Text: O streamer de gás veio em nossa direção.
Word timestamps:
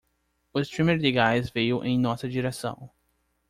O 0.51 0.59
streamer 0.63 0.97
de 0.97 1.11
gás 1.11 1.51
veio 1.51 1.83
em 1.85 1.99
nossa 1.99 2.27
direção. 2.27 2.89